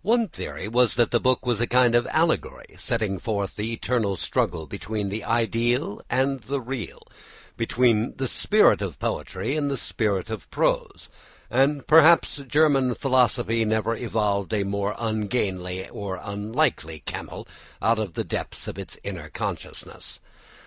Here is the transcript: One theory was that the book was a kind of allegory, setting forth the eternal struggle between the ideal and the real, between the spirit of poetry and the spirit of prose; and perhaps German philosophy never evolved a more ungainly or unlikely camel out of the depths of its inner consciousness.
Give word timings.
One 0.00 0.28
theory 0.28 0.66
was 0.66 0.94
that 0.94 1.10
the 1.10 1.20
book 1.20 1.44
was 1.44 1.60
a 1.60 1.66
kind 1.66 1.94
of 1.94 2.06
allegory, 2.06 2.74
setting 2.78 3.18
forth 3.18 3.56
the 3.56 3.70
eternal 3.70 4.16
struggle 4.16 4.66
between 4.66 5.10
the 5.10 5.22
ideal 5.24 6.00
and 6.08 6.40
the 6.40 6.58
real, 6.58 7.02
between 7.58 8.16
the 8.16 8.28
spirit 8.28 8.80
of 8.80 8.98
poetry 8.98 9.58
and 9.58 9.70
the 9.70 9.76
spirit 9.76 10.30
of 10.30 10.50
prose; 10.50 11.10
and 11.50 11.86
perhaps 11.86 12.38
German 12.48 12.94
philosophy 12.94 13.66
never 13.66 13.94
evolved 13.94 14.54
a 14.54 14.64
more 14.64 14.94
ungainly 14.98 15.86
or 15.90 16.18
unlikely 16.24 17.00
camel 17.00 17.46
out 17.82 17.98
of 17.98 18.14
the 18.14 18.24
depths 18.24 18.68
of 18.68 18.78
its 18.78 18.96
inner 19.04 19.28
consciousness. 19.28 20.18